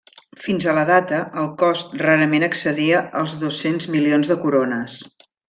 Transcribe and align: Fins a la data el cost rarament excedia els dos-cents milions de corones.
Fins 0.43 0.63
a 0.69 0.71
la 0.77 0.85
data 0.89 1.19
el 1.41 1.49
cost 1.63 1.93
rarament 2.05 2.47
excedia 2.47 3.03
els 3.21 3.37
dos-cents 3.45 3.87
milions 3.99 4.33
de 4.35 4.41
corones. 4.47 4.99